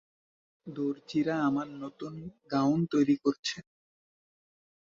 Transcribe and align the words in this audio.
দরজীরা 0.67 1.35
আমার 1.47 1.67
নূতন 1.79 2.15
গাউন 2.51 2.79
তৈরী 2.91 3.15
করছে। 3.23 3.57